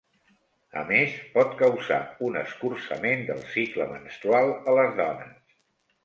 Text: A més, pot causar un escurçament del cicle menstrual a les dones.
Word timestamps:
A 0.79 0.83
més, 0.91 1.17
pot 1.33 1.51
causar 1.59 1.99
un 2.27 2.39
escurçament 2.41 3.21
del 3.27 3.43
cicle 3.51 3.87
menstrual 3.91 4.49
a 4.73 4.75
les 4.79 4.97
dones. 5.01 5.53